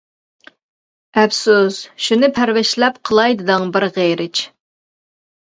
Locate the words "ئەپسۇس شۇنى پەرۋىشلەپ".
1.21-2.99